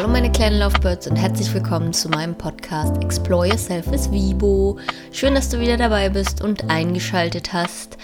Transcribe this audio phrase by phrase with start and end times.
[0.00, 4.78] Hallo meine kleinen Lovebirds und herzlich willkommen zu meinem Podcast Explore Yourself with Vibo.
[5.12, 7.98] Schön, dass du wieder dabei bist und eingeschaltet hast.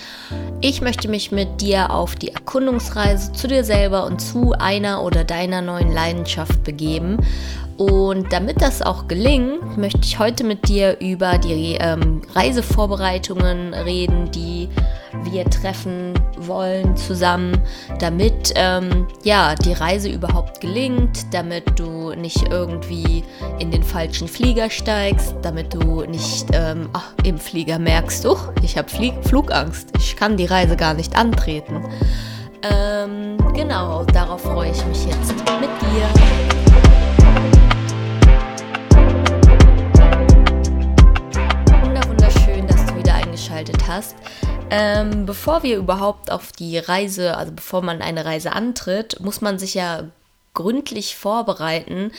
[0.61, 5.25] Ich möchte mich mit dir auf die Erkundungsreise zu dir selber und zu einer oder
[5.25, 7.17] deiner neuen Leidenschaft begeben.
[7.79, 14.31] Und damit das auch gelingt, möchte ich heute mit dir über die ähm, Reisevorbereitungen reden,
[14.33, 14.69] die
[15.31, 17.61] wir treffen wollen zusammen,
[17.99, 23.25] damit ähm, ja die Reise überhaupt gelingt, damit du nicht irgendwie
[23.59, 28.77] in den falschen Flieger steigst, damit du nicht ähm, ach, im Flieger merkst, oh, ich
[28.77, 28.89] habe
[29.23, 31.85] Flugangst, ich kann die Reise gar nicht antreten.
[32.63, 36.47] Ähm, genau, darauf freue ich mich jetzt mit dir.
[43.57, 44.17] eingeschaltet hast.
[44.69, 49.59] Ähm, bevor wir überhaupt auf die Reise, also bevor man eine Reise antritt, muss man
[49.59, 50.05] sich ja
[50.55, 52.11] gründlich vorbereiten,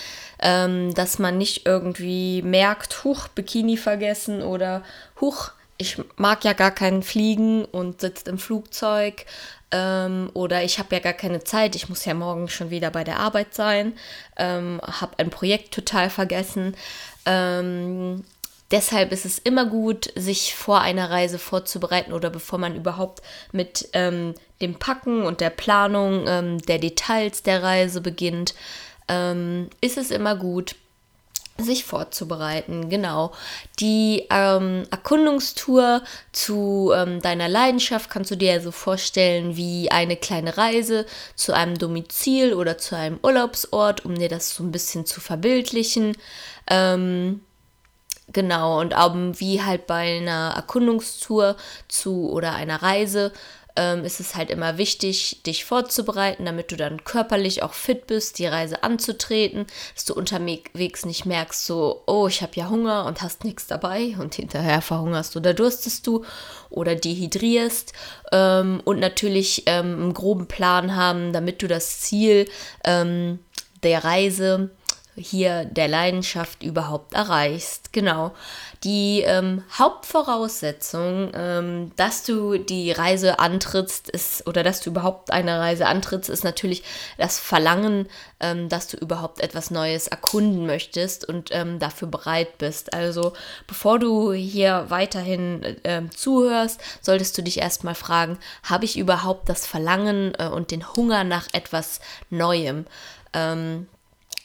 [0.42, 4.84] ähm, dass man nicht irgendwie merkt, huch, Bikini vergessen oder
[5.20, 9.26] huch, ich mag ja gar keinen Fliegen und sitzt im Flugzeug
[9.72, 13.04] ähm, oder ich habe ja gar keine Zeit, ich muss ja morgen schon wieder bei
[13.04, 13.94] der Arbeit sein,
[14.38, 16.76] ähm, habe ein Projekt total vergessen.
[17.26, 18.23] Ähm,
[18.72, 23.22] Deshalb ist es immer gut, sich vor einer Reise vorzubereiten oder bevor man überhaupt
[23.54, 28.56] mit ähm, dem Packen und der Planung ähm, der Details der Reise beginnt,
[29.08, 30.76] ähm, ist es immer gut,
[31.58, 32.90] sich vorzubereiten.
[32.90, 33.32] Genau.
[33.80, 40.58] Die ähm, Erkundungstour zu ähm, deiner Leidenschaft kannst du dir so vorstellen wie eine kleine
[40.58, 45.20] Reise zu einem Domizil oder zu einem Urlaubsort, um dir das so ein bisschen zu
[45.20, 46.16] verbildlichen.
[46.70, 47.42] Ähm,
[48.38, 51.55] Genau, und auch wie halt bei einer Erkundungstour
[51.88, 53.31] zu oder einer Reise
[53.75, 58.37] ähm, ist es halt immer wichtig, dich vorzubereiten, damit du dann körperlich auch fit bist,
[58.37, 59.65] die Reise anzutreten,
[59.95, 64.15] dass du unterwegs nicht merkst, so, oh, ich habe ja Hunger und hast nichts dabei
[64.20, 66.23] und hinterher verhungerst oder durstest du
[66.70, 67.93] oder dehydrierst
[68.31, 72.47] ähm, und natürlich ähm, einen groben Plan haben, damit du das Ziel
[72.83, 73.39] ähm,
[73.81, 74.70] der Reise
[75.17, 77.92] hier der Leidenschaft überhaupt erreichst.
[77.92, 78.33] Genau.
[78.83, 85.60] Die ähm, Hauptvoraussetzung, ähm, dass du die Reise antrittst, ist, oder dass du überhaupt eine
[85.60, 86.83] Reise antrittst, ist natürlich
[87.17, 88.08] das Verlangen,
[88.39, 92.94] ähm, dass du überhaupt etwas Neues erkunden möchtest und ähm, dafür bereit bist.
[92.94, 93.33] Also
[93.66, 99.66] bevor du hier weiterhin äh, zuhörst, solltest du dich erstmal fragen, habe ich überhaupt das
[99.66, 102.86] Verlangen äh, und den Hunger nach etwas Neuem?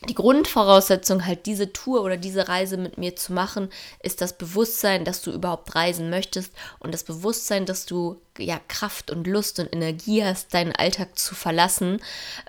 [0.08, 3.68] Die Grundvoraussetzung, halt diese Tour oder diese Reise mit mir zu machen,
[4.02, 9.10] ist das Bewusstsein, dass du überhaupt reisen möchtest und das Bewusstsein, dass du ja Kraft
[9.10, 12.00] und Lust und Energie hast, deinen Alltag zu verlassen.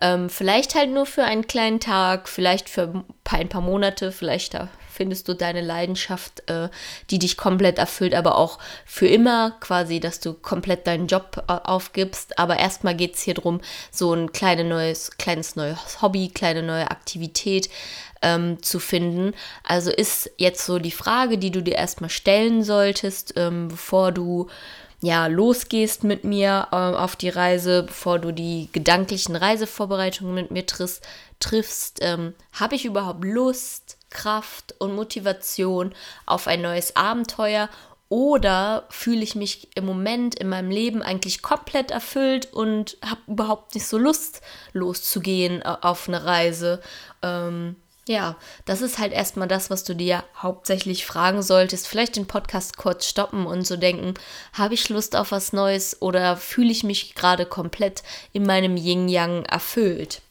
[0.01, 4.55] Ähm, vielleicht halt nur für einen kleinen Tag, vielleicht für ein paar Monate, vielleicht
[4.93, 6.69] findest du deine Leidenschaft, äh,
[7.09, 11.51] die dich komplett erfüllt, aber auch für immer quasi, dass du komplett deinen Job äh,
[11.51, 12.37] aufgibst.
[12.39, 13.61] Aber erstmal geht es hier darum,
[13.91, 17.69] so ein kleine neues, kleines neues Hobby, kleine neue Aktivität
[18.21, 19.33] ähm, zu finden.
[19.63, 24.47] Also ist jetzt so die Frage, die du dir erstmal stellen solltest, ähm, bevor du
[25.03, 30.65] ja, losgehst mit mir äh, auf die Reise, bevor du die gedanklichen Reisevorbereitungen mit mir
[30.65, 31.05] triffst,
[31.41, 35.93] triffst ähm, habe ich überhaupt Lust, Kraft und Motivation
[36.25, 37.69] auf ein neues Abenteuer
[38.09, 43.73] oder fühle ich mich im Moment in meinem Leben eigentlich komplett erfüllt und habe überhaupt
[43.73, 44.41] nicht so Lust
[44.71, 46.79] loszugehen äh, auf eine Reise.
[47.23, 47.75] Ähm,
[48.07, 48.35] ja,
[48.65, 51.87] das ist halt erstmal das, was du dir hauptsächlich fragen solltest.
[51.87, 54.13] Vielleicht den Podcast kurz stoppen und so denken,
[54.51, 58.03] habe ich Lust auf was Neues oder fühle ich mich gerade komplett
[58.33, 60.21] in meinem Yin-Yang erfüllt?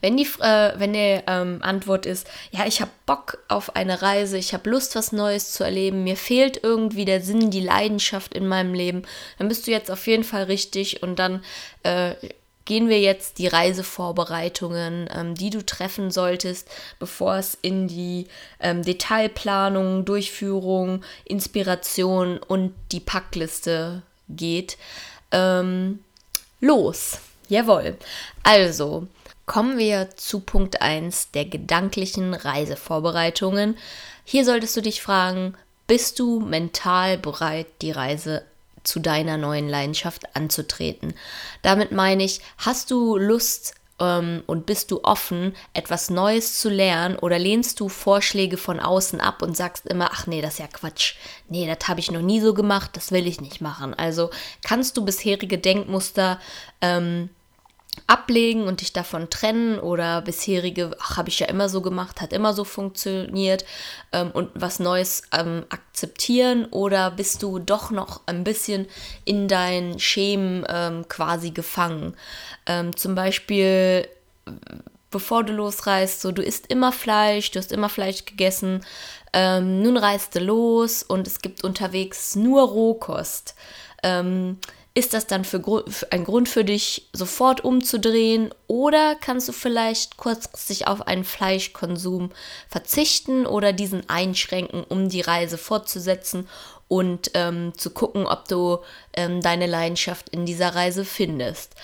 [0.00, 4.36] Wenn die, äh, wenn die ähm, Antwort ist, ja, ich habe Bock auf eine Reise,
[4.36, 8.46] ich habe Lust, was Neues zu erleben, mir fehlt irgendwie der Sinn, die Leidenschaft in
[8.46, 9.02] meinem Leben,
[9.38, 11.42] dann bist du jetzt auf jeden Fall richtig und dann
[11.82, 12.14] äh,
[12.64, 16.68] gehen wir jetzt die Reisevorbereitungen, ähm, die du treffen solltest,
[16.98, 18.26] bevor es in die
[18.60, 24.76] ähm, Detailplanung, Durchführung, Inspiration und die Packliste geht.
[25.32, 26.00] Ähm,
[26.60, 27.18] los!
[27.48, 27.96] Jawohl.
[28.44, 29.08] Also,
[29.50, 33.76] Kommen wir zu Punkt 1 der gedanklichen Reisevorbereitungen.
[34.22, 35.56] Hier solltest du dich fragen,
[35.88, 38.44] bist du mental bereit, die Reise
[38.84, 41.14] zu deiner neuen Leidenschaft anzutreten?
[41.62, 47.16] Damit meine ich, hast du Lust ähm, und bist du offen, etwas Neues zu lernen
[47.16, 50.68] oder lehnst du Vorschläge von außen ab und sagst immer, ach nee, das ist ja
[50.68, 51.16] Quatsch.
[51.48, 53.94] Nee, das habe ich noch nie so gemacht, das will ich nicht machen.
[53.94, 54.30] Also
[54.62, 56.38] kannst du bisherige Denkmuster
[56.80, 57.30] ähm,
[58.06, 62.32] ablegen und dich davon trennen oder bisherige, ach, habe ich ja immer so gemacht, hat
[62.32, 63.64] immer so funktioniert
[64.12, 68.86] ähm, und was Neues ähm, akzeptieren oder bist du doch noch ein bisschen
[69.24, 72.14] in deinen Schemen ähm, quasi gefangen?
[72.66, 74.08] Ähm, zum Beispiel,
[75.10, 78.84] bevor du losreist, so du isst immer Fleisch, du hast immer Fleisch gegessen,
[79.32, 83.54] ähm, nun reist du los und es gibt unterwegs nur Rohkost.
[84.02, 84.58] Ähm,
[84.94, 88.52] ist das dann für, für ein Grund für dich, sofort umzudrehen?
[88.66, 92.30] Oder kannst du vielleicht kurzfristig auf einen Fleischkonsum
[92.68, 96.48] verzichten oder diesen einschränken, um die Reise fortzusetzen
[96.88, 98.78] und ähm, zu gucken, ob du
[99.12, 101.76] ähm, deine Leidenschaft in dieser Reise findest?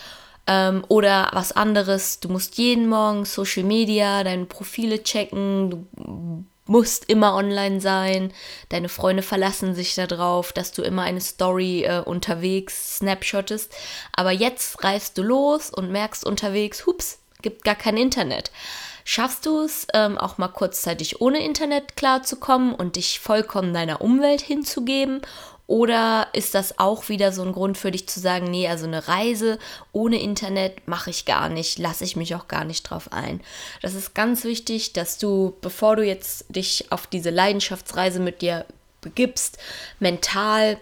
[0.45, 7.09] Ähm, oder was anderes, du musst jeden Morgen Social Media, deine Profile checken, du musst
[7.09, 8.33] immer online sein,
[8.69, 13.73] deine Freunde verlassen sich darauf, dass du immer eine Story äh, unterwegs snapshottest.
[14.13, 18.51] Aber jetzt reist du los und merkst unterwegs, hups, gibt gar kein Internet.
[19.09, 24.41] Schaffst du es, ähm, auch mal kurzzeitig ohne Internet klarzukommen und dich vollkommen deiner Umwelt
[24.41, 25.21] hinzugeben?
[25.67, 29.09] Oder ist das auch wieder so ein Grund für dich zu sagen, nee, also eine
[29.09, 29.59] Reise
[29.91, 33.41] ohne Internet mache ich gar nicht, lasse ich mich auch gar nicht drauf ein.
[33.81, 38.65] Das ist ganz wichtig, dass du, bevor du jetzt dich auf diese Leidenschaftsreise mit dir
[39.01, 39.57] begibst,
[39.99, 40.77] mental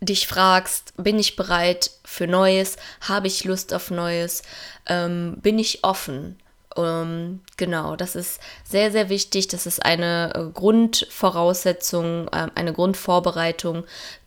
[0.00, 4.42] dich fragst, bin ich bereit für Neues, habe ich Lust auf Neues,
[4.86, 6.36] ähm, bin ich offen
[6.84, 9.48] ähm, genau, das ist sehr, sehr wichtig.
[9.48, 13.84] Das ist eine äh, Grundvoraussetzung, äh, eine Grundvorbereitung,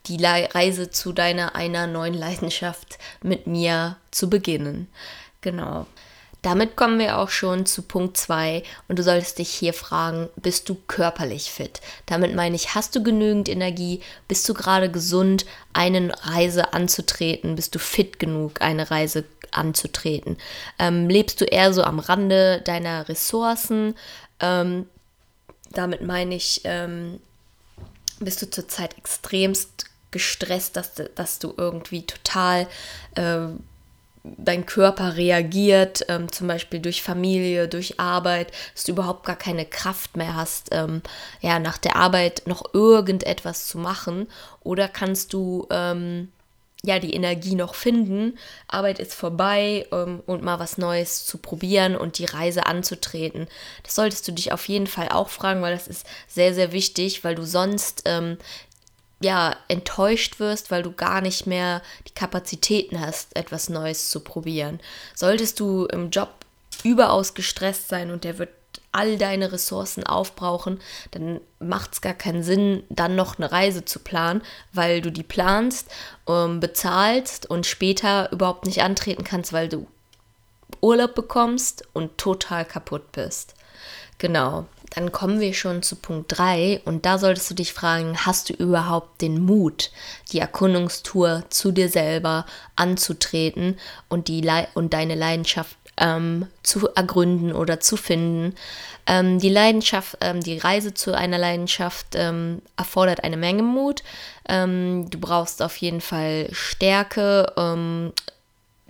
[0.07, 4.88] die Le Reise zu deiner einer neuen Leidenschaft mit mir zu beginnen.
[5.42, 5.86] Genau.
[6.42, 10.70] Damit kommen wir auch schon zu Punkt 2 und du solltest dich hier fragen, bist
[10.70, 11.82] du körperlich fit?
[12.08, 14.02] Damit meine ich, hast du genügend Energie?
[14.28, 17.56] Bist du gerade gesund, eine Reise anzutreten?
[17.56, 20.38] Bist du fit genug, eine Reise anzutreten?
[20.80, 23.96] Ähm, lebst du eher so am Rande deiner Ressourcen?
[24.40, 24.88] Ähm,
[25.72, 27.20] damit meine ich, ähm,
[28.20, 32.68] bist du zurzeit extremst gestresst, dass, dass du irgendwie total
[33.16, 33.48] äh,
[34.24, 39.66] dein Körper reagiert, ähm, zum Beispiel durch Familie, durch Arbeit, dass du überhaupt gar keine
[39.66, 41.02] Kraft mehr hast, ähm,
[41.42, 44.28] ja, nach der Arbeit noch irgendetwas zu machen?
[44.62, 46.32] Oder kannst du ähm,
[46.84, 48.38] ja die Energie noch finden,
[48.68, 53.48] Arbeit ist vorbei ähm, und mal was Neues zu probieren und die Reise anzutreten?
[53.84, 57.24] Das solltest du dich auf jeden Fall auch fragen, weil das ist sehr, sehr wichtig,
[57.24, 58.38] weil du sonst ähm,
[59.22, 64.80] ja, enttäuscht wirst, weil du gar nicht mehr die Kapazitäten hast, etwas Neues zu probieren.
[65.16, 66.30] Solltest du im Job
[66.84, 68.50] überaus gestresst sein und der wird
[68.92, 70.80] all deine Ressourcen aufbrauchen,
[71.12, 74.42] dann macht es gar keinen Sinn, dann noch eine Reise zu planen,
[74.74, 75.90] weil du die planst,
[76.28, 79.88] ähm, bezahlst und später überhaupt nicht antreten kannst, weil du
[80.82, 83.56] Urlaub bekommst und total kaputt bist.
[84.18, 88.50] Genau dann kommen wir schon zu Punkt 3 und da solltest du dich fragen, hast
[88.50, 89.92] du überhaupt den Mut,
[90.32, 92.46] die Erkundungstour zu dir selber
[92.76, 93.80] anzutreten
[94.10, 98.56] und, die Le und deine Leidenschaft ähm, zu ergründen oder zu finden.
[99.08, 104.04] Ähm, die Leidenschaft, ähm, die Reise zu einer Leidenschaft ähm, erfordert eine Menge Mut.
[104.48, 108.12] Ähm, du brauchst auf jeden Fall Stärke, ähm,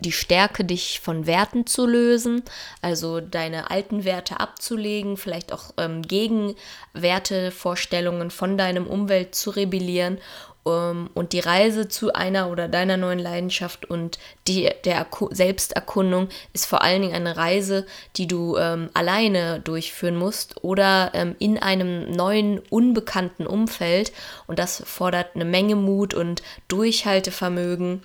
[0.02, 2.42] die Stärke, dich von Werten zu lösen,
[2.80, 6.54] also deine alten Werte abzulegen, vielleicht auch ähm, gegen
[6.92, 10.18] Wertevorstellungen von deinem Umwelt zu rebellieren
[10.64, 16.28] um, und die Reise zu einer oder deiner neuen Leidenschaft und die, der Erku Selbsterkundung
[16.52, 17.84] ist vor allen Dingen eine Reise,
[18.16, 24.12] die du ähm, alleine durchführen musst oder ähm, in einem neuen, unbekannten Umfeld.
[24.46, 28.02] Und das fordert eine Menge Mut und Durchhaltevermögen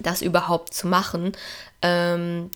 [0.00, 1.32] das überhaupt zu machen.
[1.82, 2.50] Ähm,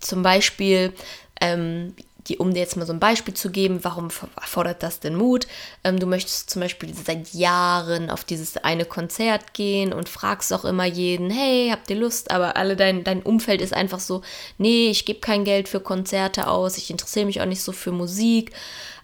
[0.00, 0.92] zum Beispiel,
[1.40, 1.94] ähm,
[2.28, 5.46] die, um dir jetzt mal so ein Beispiel zu geben, warum erfordert das denn Mut?
[5.82, 10.64] Ähm, du möchtest zum Beispiel seit Jahren auf dieses eine Konzert gehen und fragst auch
[10.64, 12.30] immer jeden, hey, habt ihr Lust?
[12.30, 14.22] Aber alle dein, dein Umfeld ist einfach so,
[14.58, 17.92] nee, ich gebe kein Geld für Konzerte aus, ich interessiere mich auch nicht so für
[17.92, 18.52] Musik.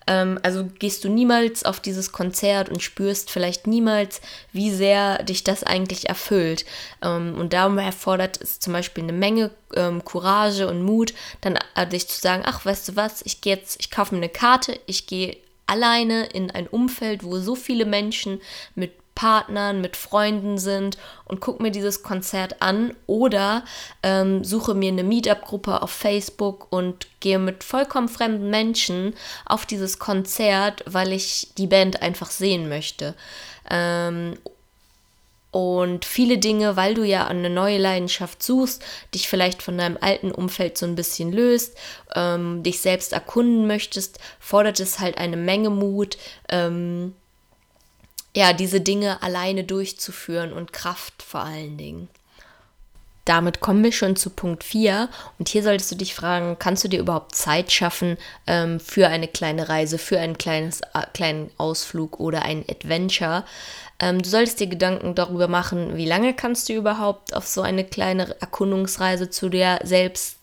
[0.07, 4.21] Ähm, also gehst du niemals auf dieses Konzert und spürst vielleicht niemals,
[4.53, 6.65] wie sehr dich das eigentlich erfüllt.
[7.03, 11.87] Ähm, und darum erfordert es zum Beispiel eine Menge ähm, Courage und Mut, dann äh,
[11.87, 14.79] dich zu sagen, ach, weißt du was, ich gehe jetzt, ich kaufe mir eine Karte,
[14.87, 18.41] ich gehe alleine in ein Umfeld, wo so viele Menschen
[18.75, 23.65] mit Partnern, mit Freunden sind und gucke mir dieses Konzert an oder
[24.03, 29.15] ähm, suche mir eine Meetup-Gruppe auf Facebook und gehe mit vollkommen fremden Menschen
[29.47, 33.15] auf dieses Konzert, weil ich die Band einfach sehen möchte.
[33.71, 34.37] Ähm,
[35.55, 38.83] und viele Dinge, weil du ja eine neue Leidenschaft suchst,
[39.15, 41.79] dich vielleicht von deinem alten Umfeld so ein bisschen löst,
[42.17, 46.19] ähm, dich selbst erkunden möchtest, fordert es halt eine Menge Mut,
[46.49, 47.15] ähm,
[48.35, 52.09] ja, diese Dinge alleine durchzuführen und Kraft vor allen Dingen.
[53.25, 56.89] Damit kommen wir schon zu Punkt 4 und hier solltest du dich fragen, kannst du
[56.89, 62.21] dir überhaupt Zeit schaffen ähm, für eine kleine Reise, für einen kleines, äh, kleinen Ausflug
[62.21, 63.45] oder ein Adventure?
[63.99, 67.85] Ähm, du solltest dir Gedanken darüber machen, wie lange kannst du überhaupt auf so eine
[67.85, 70.37] kleine Erkundungsreise zu dir selbst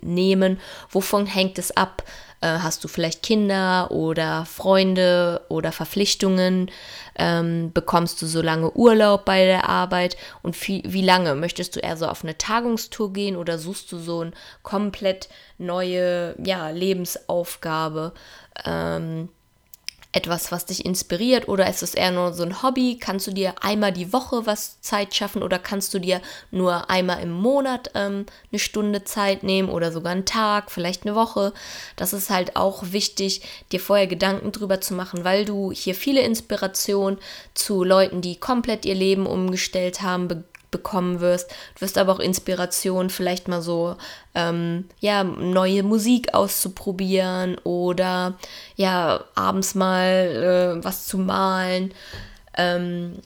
[0.00, 0.58] nehmen?
[0.90, 2.02] Wovon hängt es ab?
[2.44, 6.70] Äh, hast du vielleicht Kinder oder Freunde oder Verpflichtungen?
[7.16, 10.18] Ähm, bekommst du so lange Urlaub bei der Arbeit?
[10.42, 11.36] Und wie, wie lange?
[11.36, 14.32] Möchtest du eher so auf eine Tagungstour gehen oder suchst du so eine
[14.62, 18.12] komplett neue ja, Lebensaufgabe?
[18.66, 19.30] Ähm,
[20.14, 22.98] etwas, was dich inspiriert oder ist es eher nur so ein Hobby?
[23.00, 26.20] Kannst du dir einmal die Woche was Zeit schaffen oder kannst du dir
[26.52, 31.16] nur einmal im Monat ähm, eine Stunde Zeit nehmen oder sogar einen Tag, vielleicht eine
[31.16, 31.52] Woche?
[31.96, 33.42] Das ist halt auch wichtig,
[33.72, 37.18] dir vorher Gedanken drüber zu machen, weil du hier viele Inspirationen
[37.54, 40.44] zu Leuten, die komplett ihr Leben umgestellt haben,
[40.74, 41.48] bekommen wirst.
[41.76, 43.96] Du wirst aber auch Inspiration, vielleicht mal so
[44.34, 48.34] ähm, ja neue Musik auszuprobieren oder
[48.74, 51.94] ja abends mal äh, was zu malen,
[52.56, 53.20] ähm,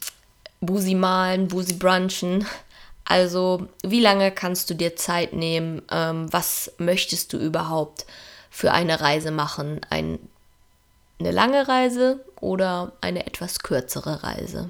[0.61, 2.45] Busi malen, Busi brunchen.
[3.07, 5.81] Also wie lange kannst du dir Zeit nehmen?
[5.91, 8.05] Ähm, was möchtest du überhaupt
[8.51, 9.81] für eine Reise machen?
[9.89, 10.19] Ein,
[11.19, 14.69] eine lange Reise oder eine etwas kürzere Reise?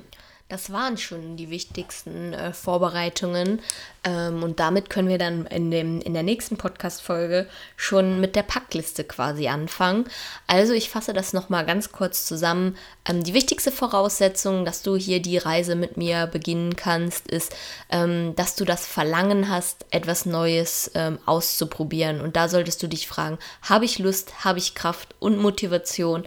[0.51, 3.61] Das waren schon die wichtigsten äh, Vorbereitungen.
[4.03, 8.45] Ähm, und damit können wir dann in, dem, in der nächsten Podcast-Folge schon mit der
[8.45, 10.07] Packliste quasi anfangen.
[10.47, 12.79] Also ich fasse das nochmal ganz kurz zusammen.
[13.07, 17.55] Ähm, die wichtigste Voraussetzung, dass du hier die Reise mit mir beginnen kannst, ist,
[17.91, 22.23] ähm, dass du das Verlangen hast, etwas Neues ähm, auszuprobieren.
[22.23, 26.25] Und da solltest du dich fragen, habe ich Lust, habe ich Kraft und Motivation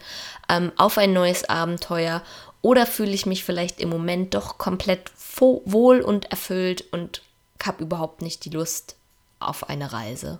[0.47, 2.21] ähm, auf ein neues Abenteuer?
[2.61, 7.23] Oder fühle ich mich vielleicht im Moment doch komplett wohl und erfüllt und
[7.63, 8.95] habe überhaupt nicht die Lust
[9.39, 10.39] auf eine Reise?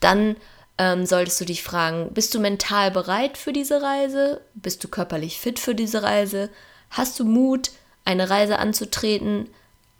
[0.00, 0.36] Dann
[0.78, 4.40] ähm, solltest du dich fragen, bist du mental bereit für diese Reise?
[4.54, 6.50] Bist du körperlich fit für diese Reise?
[6.90, 7.70] Hast du Mut,
[8.04, 9.48] eine Reise anzutreten,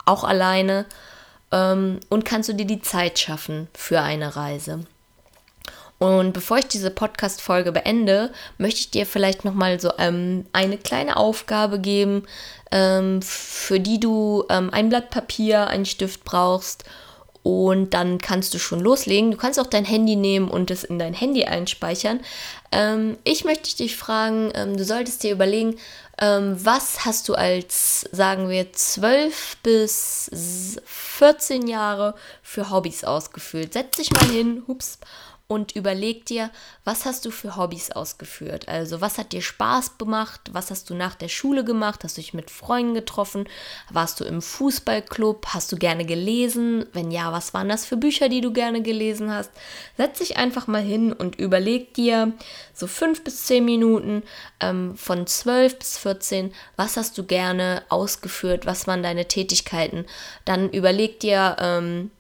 [0.05, 0.87] auch alleine?
[1.53, 4.81] Ähm, und kannst du dir die Zeit schaffen für eine Reise?
[6.03, 11.17] Und bevor ich diese Podcast-Folge beende, möchte ich dir vielleicht nochmal so ähm, eine kleine
[11.17, 12.25] Aufgabe geben,
[12.73, 16.83] ähm, für die du ähm, ein Blatt Papier, einen Stift brauchst
[17.45, 19.31] und dann kannst du schon loslegen.
[19.31, 22.19] Du kannst auch dein Handy nehmen und es in dein Handy einspeichern.
[22.73, 25.77] Ähm, ich möchte dich fragen, ähm, du solltest dir überlegen,
[26.21, 33.73] ähm, was hast du als, sagen wir, 12 bis 14 Jahre für Hobbys ausgefüllt?
[33.73, 34.99] Setz dich mal hin, hups,
[35.53, 36.51] und überleg dir,
[36.85, 38.69] was hast du für Hobbys ausgeführt?
[38.69, 40.41] Also, was hat dir Spaß gemacht?
[40.53, 42.05] Was hast du nach der Schule gemacht?
[42.05, 43.47] Hast du dich mit Freunden getroffen?
[43.91, 45.49] Warst du im Fußballclub?
[45.49, 46.87] Hast du gerne gelesen?
[46.95, 49.51] Wenn ja, was waren das für Bücher, die du gerne gelesen hast?
[49.99, 52.33] Setz dich einfach mal hin und überleg dir
[52.73, 54.23] so fünf bis zehn Minuten
[54.61, 58.65] ähm, von zwölf bis 14, was hast du gerne ausgeführt?
[58.65, 60.07] Was waren deine Tätigkeiten?
[60.47, 62.11] Dann überleg dir, ähm,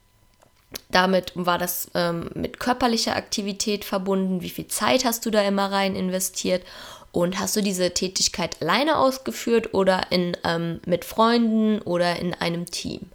[0.91, 4.43] damit war das ähm, mit körperlicher Aktivität verbunden.
[4.43, 6.63] Wie viel Zeit hast du da immer rein investiert?
[7.13, 12.67] Und hast du diese Tätigkeit alleine ausgeführt oder in, ähm, mit Freunden oder in einem
[12.67, 13.11] Team?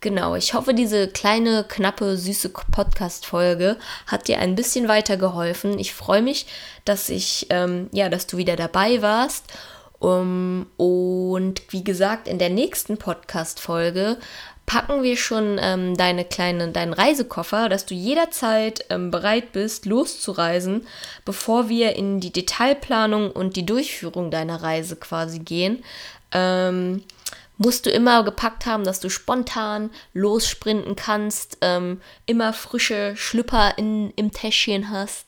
[0.00, 3.76] Genau, ich hoffe, diese kleine, knappe, süße Podcast-Folge
[4.06, 5.78] hat dir ein bisschen weitergeholfen.
[5.78, 6.46] Ich freue mich,
[6.84, 9.44] dass ich, ähm, ja, dass du wieder dabei warst.
[9.98, 14.18] Um, und wie gesagt, in der nächsten Podcast-Folge
[14.66, 20.86] packen wir schon ähm, deine kleine, deinen Reisekoffer, dass du jederzeit ähm, bereit bist, loszureisen,
[21.24, 25.84] bevor wir in die Detailplanung und die Durchführung deiner Reise quasi gehen.
[26.32, 27.04] Ähm,
[27.58, 34.10] musst du immer gepackt haben, dass du spontan lossprinten kannst, ähm, immer frische Schlüpper in,
[34.16, 35.26] im Täschchen hast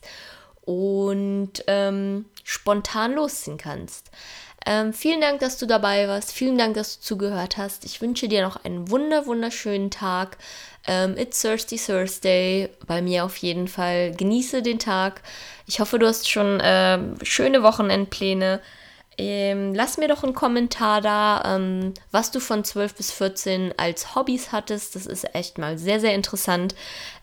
[0.61, 4.11] und ähm, spontan losziehen kannst.
[4.65, 6.31] Ähm, vielen Dank, dass du dabei warst.
[6.31, 7.85] Vielen Dank, dass du zugehört hast.
[7.85, 10.37] Ich wünsche dir noch einen wunder wunderschönen Tag.
[10.87, 12.69] Ähm, It's Thirsty Thursday.
[12.85, 14.11] Bei mir auf jeden Fall.
[14.15, 15.21] Genieße den Tag.
[15.65, 18.61] Ich hoffe, du hast schon äh, schöne Wochenendpläne.
[19.21, 24.15] Ähm, lass mir doch einen Kommentar da, ähm, was du von 12 bis 14 als
[24.15, 24.95] Hobbys hattest.
[24.95, 26.73] Das ist echt mal sehr, sehr interessant.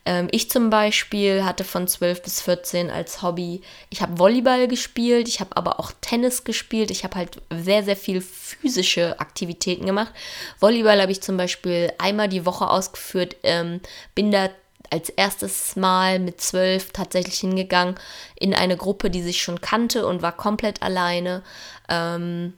[0.05, 5.27] Ähm, ich zum Beispiel hatte von 12 bis 14 als Hobby, ich habe Volleyball gespielt,
[5.27, 6.91] ich habe aber auch Tennis gespielt.
[6.91, 10.13] Ich habe halt sehr, sehr viel physische Aktivitäten gemacht.
[10.59, 13.81] Volleyball habe ich zum Beispiel einmal die Woche ausgeführt, ähm,
[14.13, 14.49] bin da
[14.89, 17.95] als erstes Mal mit zwölf tatsächlich hingegangen
[18.35, 21.43] in eine Gruppe, die sich schon kannte und war komplett alleine.
[21.89, 22.53] Ähm,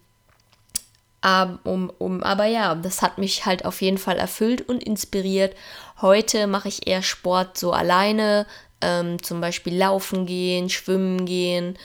[1.63, 5.55] um, um, aber ja, das hat mich halt auf jeden Fall erfüllt und inspiriert.
[6.01, 8.45] Heute mache ich eher Sport so alleine,
[8.81, 11.77] ähm, zum Beispiel laufen gehen, schwimmen gehen,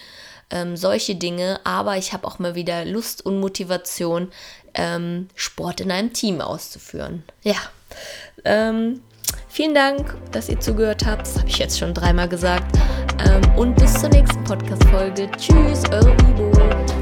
[0.51, 1.61] ähm, solche Dinge.
[1.65, 4.31] Aber ich habe auch mal wieder Lust und Motivation,
[4.75, 7.25] ähm, Sport in einem Team auszuführen.
[7.43, 7.57] Ja.
[8.45, 9.03] Ähm,
[9.49, 11.23] vielen Dank, dass ihr zugehört habt.
[11.27, 12.77] Das habe ich jetzt schon dreimal gesagt.
[13.27, 15.31] Ähm, und bis zur nächsten Podcast-Folge.
[15.37, 16.94] Tschüss, eure Vivo.